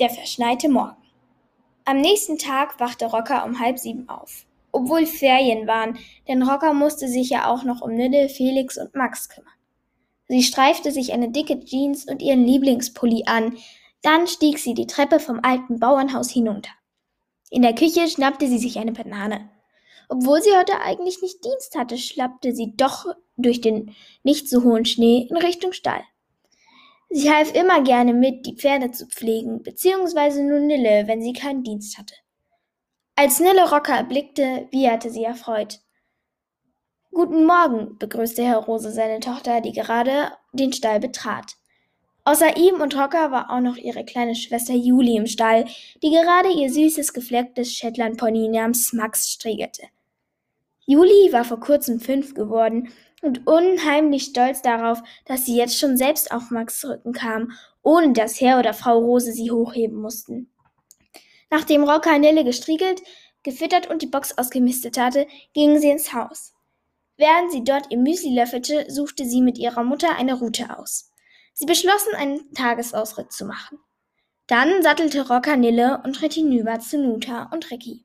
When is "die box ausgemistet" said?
64.02-64.98